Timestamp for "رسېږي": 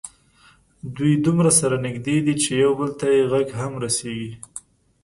3.83-4.31